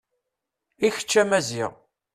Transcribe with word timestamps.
I 0.85 0.87
kečč 0.95 1.11
a 1.21 1.23
Maziɣ. 1.29 1.71